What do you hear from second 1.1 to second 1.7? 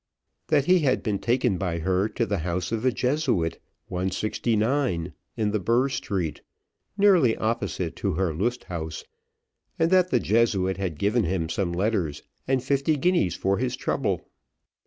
taken